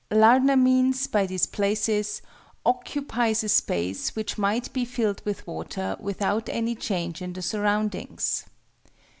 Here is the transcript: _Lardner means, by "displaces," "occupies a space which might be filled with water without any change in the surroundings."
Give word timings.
_Lardner 0.19 0.55
means, 0.57 1.05
by 1.05 1.27
"displaces," 1.27 2.23
"occupies 2.65 3.43
a 3.43 3.49
space 3.49 4.15
which 4.15 4.35
might 4.35 4.73
be 4.73 4.83
filled 4.83 5.21
with 5.25 5.45
water 5.45 5.95
without 5.99 6.49
any 6.49 6.73
change 6.73 7.21
in 7.21 7.33
the 7.33 7.41
surroundings." 7.43 8.45